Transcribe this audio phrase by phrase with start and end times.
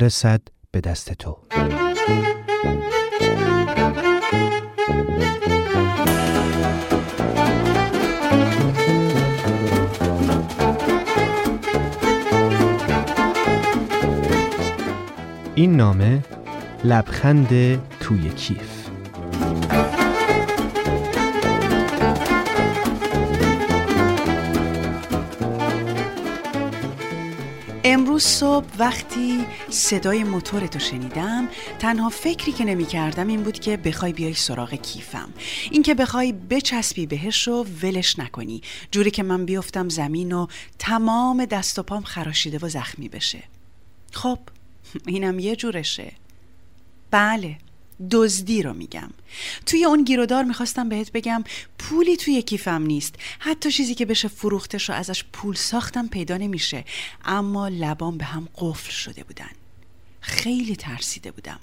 [0.00, 1.38] برسد به دست تو.
[15.54, 16.22] این نامه
[16.84, 17.48] لبخند
[18.00, 18.69] توی کیف.
[28.20, 34.12] امروز صبح وقتی صدای موتورتو شنیدم تنها فکری که نمی کردم این بود که بخوای
[34.12, 35.32] بیای سراغ کیفم.
[35.70, 38.62] این که بخوای بچسبی بهش و ولش نکنی.
[38.90, 40.46] جوری که من بیفتم زمین و
[40.78, 43.42] تمام دست و پام خراشیده و زخمی بشه.
[44.12, 44.38] خب
[45.06, 46.12] اینم یه جورشه.
[47.10, 47.56] بله.
[48.10, 49.10] دزدی رو میگم.
[49.66, 51.44] توی اون گیرودار می‌خواستم بهت بگم
[51.78, 53.14] پولی توی کیفم نیست.
[53.38, 56.84] حتی چیزی که بشه فروختش رو ازش پول ساختم پیدا نمیشه.
[57.24, 59.50] اما لبام به هم قفل شده بودن.
[60.20, 61.60] خیلی ترسیده بودم.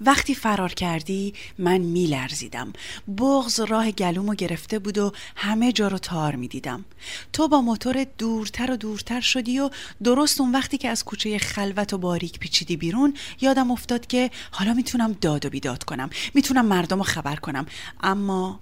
[0.00, 2.72] وقتی فرار کردی من میلرزیدم.
[3.18, 6.84] بغز راه گلومو گرفته بود و همه جا رو تار می‌دیدم.
[7.32, 9.70] تو با موتور دورتر و دورتر شدی و
[10.04, 14.74] درست اون وقتی که از کوچه خلوت و باریک پیچیدی بیرون یادم افتاد که حالا
[14.74, 16.10] می‌تونم داد و بیداد کنم.
[16.34, 17.66] می‌تونم مردم رو خبر کنم.
[18.00, 18.60] اما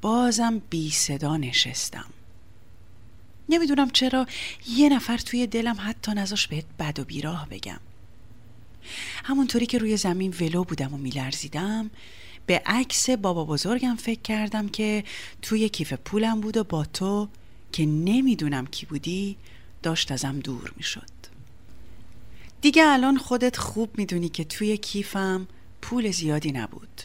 [0.00, 2.04] بازم بی صدا نشستم.
[3.48, 4.26] نمی‌دونم چرا
[4.68, 7.80] یه نفر توی دلم حتی نزاش بهت بد و بیراه بگم.
[9.24, 11.90] همونطوری که روی زمین ولو بودم و میلرزیدم
[12.46, 15.04] به عکس بابا بزرگم فکر کردم که
[15.42, 17.28] توی کیف پولم بود و با تو
[17.72, 19.36] که نمی‌دونم کی بودی
[19.82, 21.18] داشت ازم دور می‌شد.
[22.60, 25.48] دیگه الان خودت خوب می‌دونی که توی کیفم
[25.82, 27.02] پول زیادی نبود.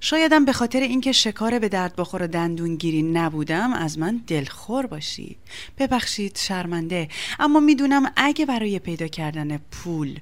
[0.00, 5.36] شایدم به خاطر اینکه شکار به درد بخور و دندونگیری نبودم از من دلخور باشی.
[5.78, 7.08] ببخشید شرمنده.
[7.38, 10.18] اما می‌دونم اگه برای پیدا کردن پول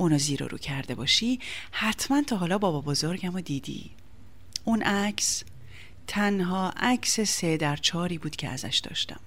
[0.00, 1.38] اونو زیر رو کرده باشی
[1.70, 3.90] حتما تا حالا بابا بزرگم رو دیدی.
[4.64, 5.44] اون عکس
[6.06, 9.20] تنها عکس سه در چاری بود که ازش داشتم.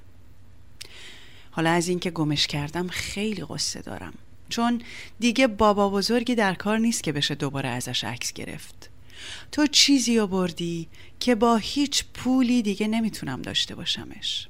[1.51, 4.13] حالا از اینکه گمش کردم خیلی قصه دارم.
[4.49, 4.81] چون
[5.19, 8.89] دیگه بابا بزرگی در کار نیست که بشه دوباره ازش عکس گرفت.
[9.51, 10.87] تو چیزی آوردی
[11.19, 14.47] که با هیچ پولی دیگه نمی‌تونم داشته باشمش.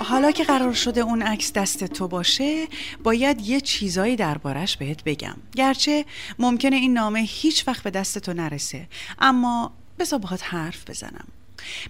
[0.00, 2.66] حالا که قرار شده اون عکس دست تو باشه
[3.02, 5.36] باید یه چیزایی دربارش بهت بگم.
[5.56, 6.04] گرچه
[6.38, 8.88] ممکنه این نامه هیچ وقت به دست تو نرسه
[9.18, 11.24] اما بذار باهات حرف بزنم.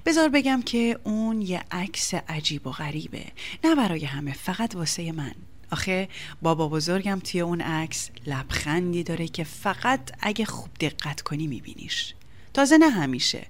[0.06, 3.24] بذار بگم که اون یه عکس عجیب و غریبه.
[3.64, 5.34] نه برای همه فقط واسه من.
[5.70, 6.08] آخه
[6.42, 12.14] بابا بزرگم توی اون عکس لبخندی داره که فقط اگه خوب دقت کنی میبینیش.
[12.54, 13.46] تازه نه همیشه.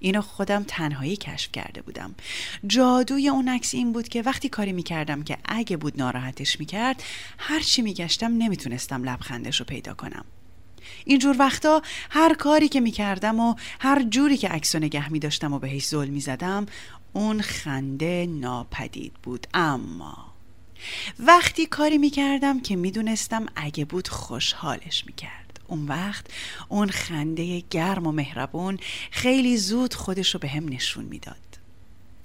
[0.00, 2.14] اینو خودم تنهایی کشف کرده بودم.
[2.66, 7.02] جادوی اون عکس این بود که وقتی کاری می‌کردم که اگه بود ناراحتش می‌کرد
[7.38, 10.24] هرچی میگشتم نمی‌تونستم لبخندش رو پیدا کنم.
[11.04, 15.58] اینجور وقتا هر کاری که می‌کردم و هر جوری که عکس و نگه میداشتم و
[15.58, 16.66] بهش ظلم می‌زدم
[17.12, 19.46] اون خنده ناپدید بود.
[19.54, 20.34] اما
[21.18, 25.47] وقتی کاری می‌کردم که می‌دونستم اگه بود خوشحالش می‌کرد.
[25.68, 26.26] اون وقت
[26.68, 28.78] اون خنده گرم و مهربون
[29.10, 31.36] خیلی زود خودش رو به هم نشون می‌داد.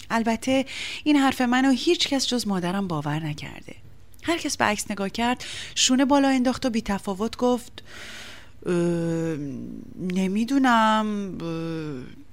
[0.09, 0.65] البته
[1.03, 3.75] این حرف منو هیچ کس جز مادرم باور نکرده.
[4.23, 5.45] هر کس به عکس نگاه کرد
[5.75, 7.83] شونه بالا انداخت و بی تفاوت گفت
[10.13, 11.37] نمی‌دونم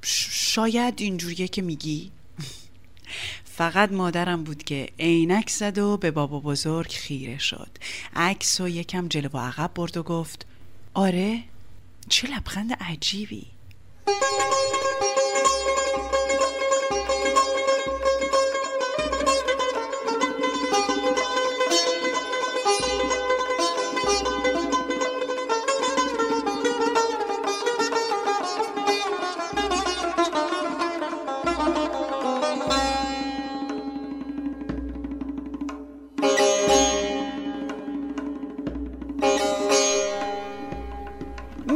[0.03, 2.11] شاید اینجوریه که میگی.
[3.59, 7.71] فقط مادرم بود که عینک زد و به بابا بزرگ خیره شد.
[8.17, 10.47] عکس و یکم جلو و عقب برد و گفت
[10.95, 11.43] آره.
[12.09, 13.47] چه لبخند عجیبی.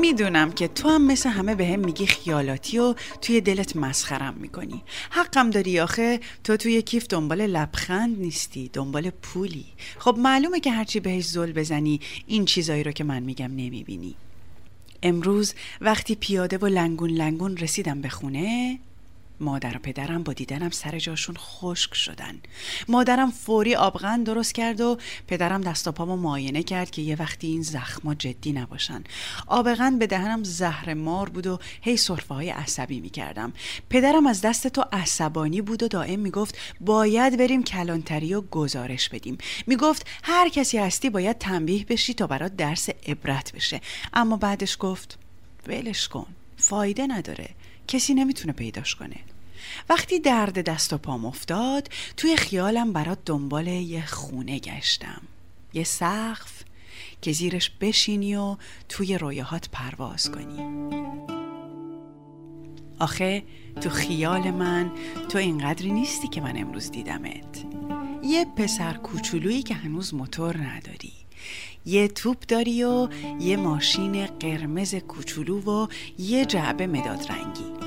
[0.04, 4.82] می‌دونم که تو هم مثل همه به هم میگی خیالاتی و توی دلت مسخرم می‌کنی.
[5.10, 9.66] حقم داری آخه؟ تو توی کیف دنبال لبخند نیستی دنبال پولی.
[9.98, 14.14] خب معلومه که هرچی بهش زل بزنی این چیزایی رو که من میگم نمی‌بینی.
[15.02, 18.78] امروز وقتی پیاده و لنگون لنگون رسیدم به خونه
[19.40, 22.40] مادر و پدرم با دیدنم سر جاشون خشک شدن.
[22.88, 24.98] مادرم فوری آبغن درست کرد و
[25.28, 29.04] پدرم دست و پامو معاینه کرد که یه وقتی این زخما جدی نباشن.
[29.46, 33.52] آبغن به دهنم زهر مار بود و هی صرفه های عصبی می‌کردم.
[33.90, 39.38] پدرم از دست تو عصبانی بود و دائم می‌گفت باید بریم کلانتری و گزارش بدیم.
[39.66, 43.80] می‌گفت هر کسی هستی باید تنبیه بشی تا برات درس عبرت بشه.
[44.12, 45.18] اما بعدش گفت
[45.66, 46.26] ولش کن
[46.56, 47.48] فایده نداره.
[47.88, 49.16] کسی نمی‌تونه پیداش کنه.
[49.88, 55.22] وقتی درد دست و پام افتاد توی خیالم برات دنبال یه خونه گشتم.
[55.72, 56.64] یه سقف
[57.22, 58.56] که زیرش بشینی و
[58.88, 60.90] توی رویاهات پرواز کنی.
[62.98, 63.42] آخه
[63.80, 64.92] تو خیال من
[65.28, 67.64] تو اینقدری نیستی که من امروز دیدمت.
[68.24, 71.12] یه پسر کوچولویی که هنوز موتور نداری.
[71.86, 73.08] یه توپ داری و
[73.40, 75.86] یه ماشین قرمز کوچولو و
[76.18, 77.83] یه جعبه مداد رنگی.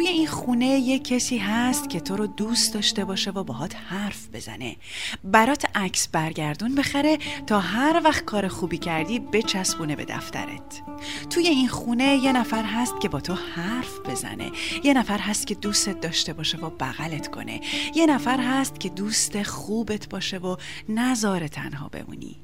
[0.00, 4.28] توی این خونه یه کسی هست که تو رو دوست داشته باشه و باهات حرف
[4.32, 4.76] بزنه.
[5.24, 10.82] برات عکس برگردون بخره تا هر وقت کار خوبی کردی بچسبونه به دفترت.
[11.30, 14.50] توی این خونه یه نفر هست که با تو حرف بزنه.
[14.84, 17.60] یه نفر هست که دوستت داشته باشه و بغلت کنه.
[17.94, 20.56] یه نفر هست که دوست خوبت باشه و
[20.88, 22.36] نظار تنها بمونی.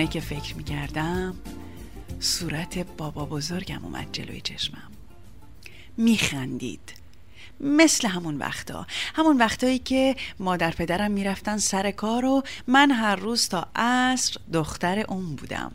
[0.00, 1.34] خونه که فکر می کردم
[2.20, 4.90] صورت بابا بزرگم اومد جلوی چشمم.
[5.96, 6.92] میخندید.
[7.60, 8.86] مثل همون وقتا.
[9.14, 14.98] همون وقتایی که مادر پدرم می‌رفتن سر کار و من هر روز تا عصر دختر
[15.08, 15.72] اون بودم.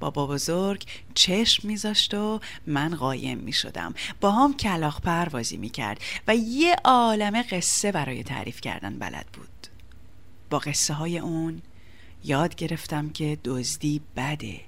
[0.00, 0.84] بابا بزرگ
[1.14, 3.94] چشم میذاشت و من قایم می‌شدم.
[4.20, 9.66] با هم کلاخ پروازی می‌کرد و یه عالم قصه برای تعریف کردن بلد بود.
[10.50, 11.62] با قصه های اون
[12.24, 14.60] یاد گرفتم که دزدی بده.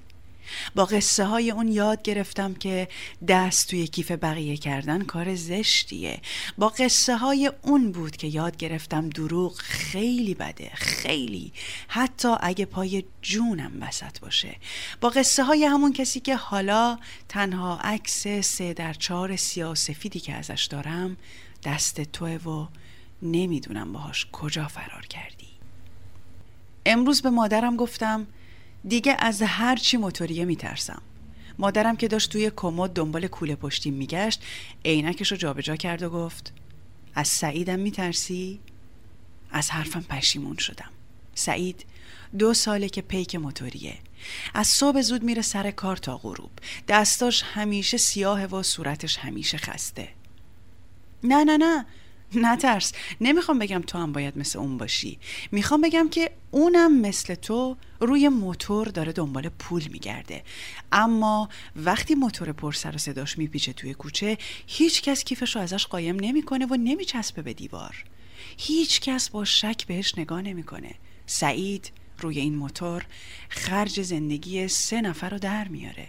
[0.74, 2.88] با قصه های اون یاد گرفتم که
[3.28, 6.20] دست توی کیف بقیه کردن کار زشتیه.
[6.58, 11.52] با قصه های اون بود که یاد گرفتم دروغ خیلی بده خیلی.
[11.88, 14.56] حتی اگه پای جونم وسط باشه.
[15.00, 16.98] با قصه های همون کسی که حالا
[17.28, 21.16] تنها عکس سه در چهار سیاسفیدی که ازش دارم
[21.64, 22.66] دست توه و
[23.22, 25.53] نمی‌دونم باهاش کجا فرار کردی.
[26.86, 28.26] امروز به مادرم گفتم
[28.88, 31.02] دیگه از هر چی موتوریه میترسم.
[31.58, 34.42] مادرم که داشت توی کمد دنبال کوله پشتی میگشت
[34.84, 36.52] عینکش رو جابجا کرد و گفت
[37.14, 38.60] از سعیدم میترسی؟
[39.50, 40.90] از حرفم پشیمون شدم.
[41.34, 41.84] سعید
[42.38, 43.98] دو ساله که پیک موتوریه.
[44.54, 46.50] از صبح زود میره سر کار تا غروب.
[46.88, 50.08] دستاش همیشه سیاه و صورتش همیشه خسته.
[51.24, 51.86] نه نه نه.
[52.34, 52.92] نترس.
[53.20, 55.18] نمی‌خوام بگم تو هم باید مثل اون باشی.
[55.52, 60.42] می‌خوام بگم که اونم مثل تو روی موتور داره دنبال پول میگرده.
[60.92, 65.86] اما وقتی موتور پر سر و صداش میپیچه توی کوچه هیچ کس کیفش رو ازش
[65.86, 68.04] قایم نمی‌کنه و نمیچسبه به دیوار.
[68.56, 70.94] هیچ کس با شک بهش نگاه نمی‌کنه.
[71.26, 73.06] سعید روی این موتور
[73.48, 76.08] خرج زندگی سه نفر رو در میاره.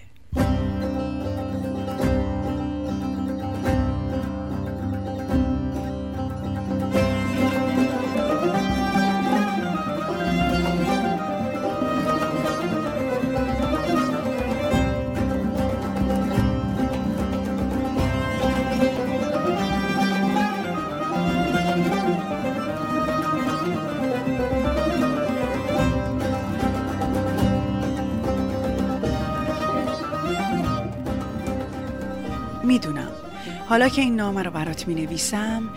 [33.76, 35.70] حالا که این نامه رو برات می نویسم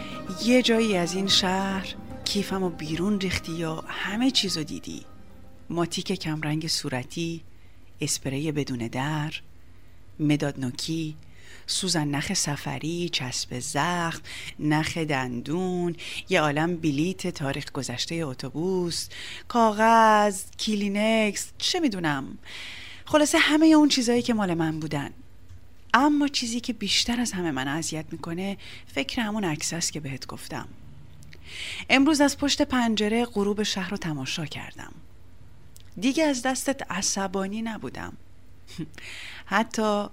[0.44, 5.04] یه جایی از این شهر کیفم و بیرون ریختی یا همه چیزو دیدی؟
[5.70, 7.42] ماتیک کمرنگ صورتی
[8.00, 9.32] اسپری بدون در
[10.20, 11.16] مداد نوکی
[11.66, 14.22] سوزن نخ سفری چسب زخم
[14.58, 15.96] نخ دندون
[16.28, 19.08] یه عالم بلیت تاریخ گذشته اتوبوس
[19.48, 22.38] کاغذ کلینکس چه می‌دونم.
[23.04, 25.10] خلاصه همه اون چیزایی که مال من بودن.
[25.98, 30.26] اما چیزی که بیشتر از همه من اذیت می‌کنه فکر همون عکس است که بهت
[30.26, 30.68] گفتم.
[31.90, 34.92] امروز از پشت پنجره غروب شهر رو تماشا کردم.
[36.00, 38.16] دیگه از دستت عصبانی نبودم.
[39.46, 40.06] حتی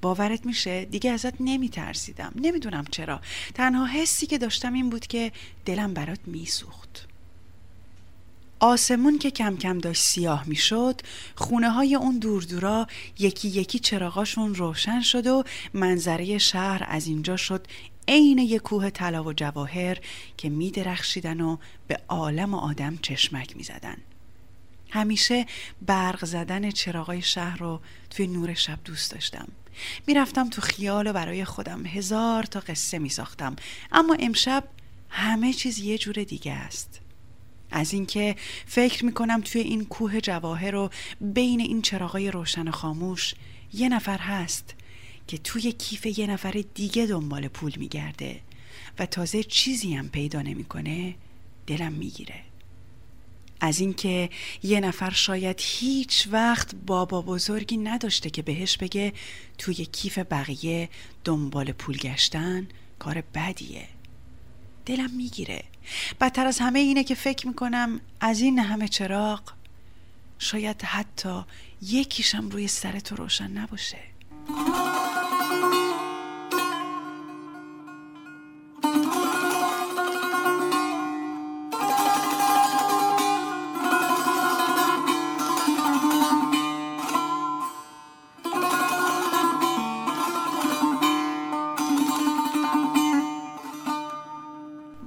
[0.00, 3.20] باورت میشه دیگه ازت نمی ترسیدم نمی‌دونم چرا.
[3.54, 5.32] تنها حسی که داشتم این بود که
[5.64, 7.08] دلم برات میسوخت.
[8.60, 11.00] آسمون که کم کم داشت سیاه می‌شد
[11.34, 12.86] خونه های اون دوردورا
[13.18, 15.44] یکی یکی چراغاشون روشن شد و
[15.74, 17.66] منظره شهر از اینجا شد
[18.08, 19.98] عین یک کوه طلا و جواهر
[20.36, 23.96] که میدرخشیدن و به عالم و آدم چشمک می‌زدن.
[24.90, 25.46] همیشه
[25.82, 29.48] برق زدن چراغای شهر رو توی نور شب دوست داشتم.
[30.06, 33.56] می‌رفتم تو خیال و برای خودم هزار تا قصه می ساختم
[33.92, 34.64] اما امشب
[35.08, 37.00] همه چیز یه جور دیگه است.
[37.70, 43.34] از اینکه فکر می‌کنم توی این کوه جواهر و بین این چراغای روشن خاموش
[43.74, 44.74] یه نفر هست
[45.26, 48.40] که توی کیف یه نفر دیگه دنبال پول میگرده
[48.98, 51.14] و تازه چیزی هم پیدا نمی‌کنه
[51.66, 52.40] دلم می‌گیره.
[53.60, 54.30] از اینکه
[54.62, 59.12] یه نفر شاید هیچ وقت بابا بزرگی نداشته که بهش بگه
[59.58, 60.88] توی کیف بقیه
[61.24, 62.68] دنبال پول گشتن
[62.98, 63.88] کار بدیه.
[64.86, 65.62] دلم می‌گیره.
[66.20, 69.40] بدتر از همه اینه که فکر می‌کنم از این همه چراغ
[70.38, 71.44] شاید حتی
[71.82, 73.98] یکیشم روی سر تو روشن نباشه.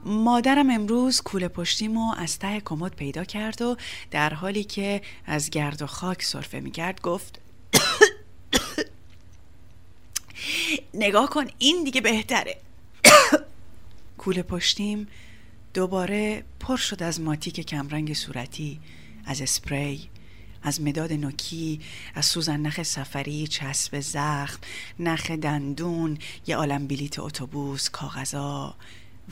[0.06, 3.78] مادرم امروز کوله پشتیمو از ته کمد پیدا کرد و
[4.12, 7.40] در حالی که از گرد و خاک صرفه می‌کرد گفت
[10.94, 12.58] نگاه کن این دیگه بهتره.
[14.18, 15.08] کوله پشتیم
[15.74, 18.80] دوباره پر شد از ماتیک کمرنگ صورتی
[19.26, 20.10] از اسپری
[20.64, 21.80] از مداد نوکی
[22.16, 24.60] از سوزن نخ سفری چسب زخم
[25.00, 28.76] نخ دندون یه عالم بلیت اتوبوس کاغذا.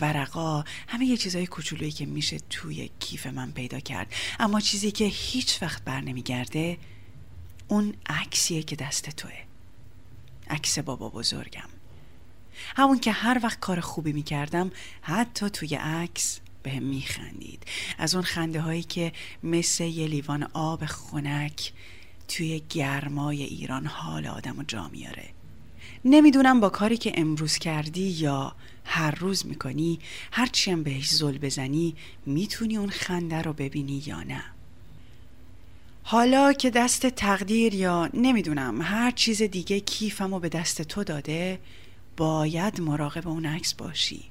[0.02, 4.14] ورقا همه یه چیزای کوچولویی که میشه توی کیف من پیدا کرد.
[4.40, 6.78] اما چیزی که هیچ وقت بر نمیگرده
[7.68, 9.44] اون عکسیه که دست توه.
[10.50, 11.70] عکس بابا بزرگم.
[12.76, 17.64] همون که هر وقت کار خوبی می‌کردم حتی توی عکس به میخندید.
[17.98, 19.12] از اون خنده هایی که
[19.44, 21.74] مثل یه لیوان آب خنک
[22.28, 25.30] توی گرمای ایران حال آدم و جا میاره.
[26.06, 30.00] نمی‌دونم با کاری که امروز کردی یا هر روز می‌کنی
[30.32, 34.44] هرچی هم بهش زل بزنی می‌تونی اون خنده رو ببینی یا نه؟
[36.04, 41.60] حالا که دست تقدیر یا نمی‌دونم هر چیز دیگه کیفم رو به دست تو داده
[42.18, 44.24] باید مراقب اون عکس باشی.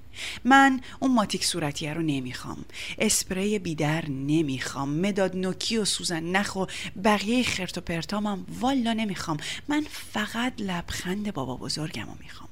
[0.45, 2.65] من اون ماتیک صورتیه رو نمی‌خوام.
[2.99, 4.89] اسپری بیدر نمی‌خوام.
[4.89, 6.67] مداد نوکی و سوزن نخ و
[7.05, 9.37] بقیه خرت و پرتامم والا نمی‌خوام.
[9.69, 12.49] من فقط لبخند بابا بزرگم رو می‌خوام.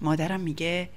[0.00, 0.88] مادرم میگه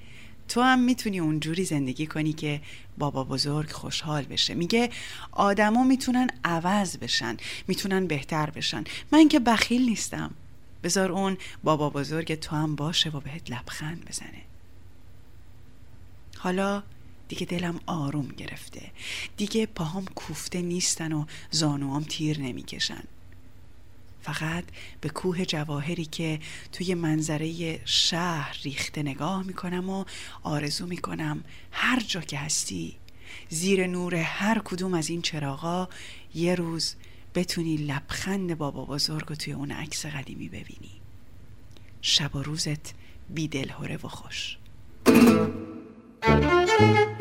[0.48, 2.62] تو هم می‌تونی اونجوری زندگی کنی که
[2.98, 4.54] بابا بزرگ خوشحال بشه.
[4.54, 4.90] میگه
[5.32, 8.84] آدما می‌تونن عوض بشن می‌تونن بهتر بشن.
[9.12, 10.32] من که بخیل نیستم.
[10.84, 14.42] بذار اون بابا بزرگ تو هم باشه و بهت لبخند بزنه.
[16.38, 16.84] حالا
[17.28, 18.92] دیگه دلم آروم گرفته.
[19.38, 23.04] دیگه پاهام کوفته نیستن و زانوام تیر نمی‌کشن.
[24.22, 24.64] فقط
[25.02, 26.40] به کوه جواهری که
[26.72, 30.06] توی منظره شهر ریخته نگاه می‌کنم و
[30.44, 32.96] آرزو می‌کنم هر جا که هستی
[33.50, 35.90] زیر نور هر کدوم از این چراغا
[36.36, 36.96] یه روز
[37.36, 41.02] بتونی لبخند بابا بزرگ توی اون عکس قدیمی ببینی.
[42.02, 42.94] شب و روزت
[43.30, 44.58] بی دلهوره و خوش.
[46.78, 47.17] thank you.